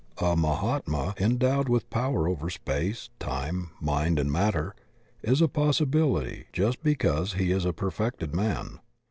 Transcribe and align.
A 0.17 0.35
Mahatma 0.35 1.13
endowed 1.19 1.69
with 1.69 1.91
power 1.91 2.27
over 2.27 2.49
space, 2.49 3.11
time, 3.19 3.69
mind, 3.79 4.17
and 4.17 4.31
matter, 4.31 4.73
is 5.21 5.43
a 5.43 5.47
possibility 5.47 6.45
just 6.51 6.81
because 6.81 7.33
he 7.33 7.51
is 7.51 7.65
a 7.65 7.71
perfected 7.71 8.33
man. 8.33 8.79